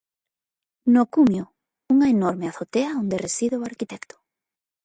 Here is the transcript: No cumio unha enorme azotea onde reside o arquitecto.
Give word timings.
No 0.93 1.03
cumio 1.15 1.43
unha 1.93 2.07
enorme 2.15 2.45
azotea 2.47 2.97
onde 3.01 3.21
reside 3.25 3.55
o 3.57 3.65
arquitecto. 3.71 4.15